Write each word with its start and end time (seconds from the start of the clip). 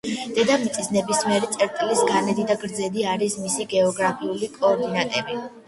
დედამიწის 0.35 0.87
ნებისმიერი 0.95 1.49
წერტილის 1.57 2.01
განედი 2.09 2.47
და 2.53 2.57
გრძედი 2.65 3.07
არის 3.13 3.39
მისი 3.45 3.71
გეოგრაფიული 3.77 4.53
კოორდინატები. 4.59 5.43